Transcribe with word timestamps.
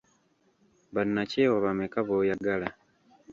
Bannakyewa 0.93 1.55
bameka 1.65 1.99
b'oyagala? 2.07 2.69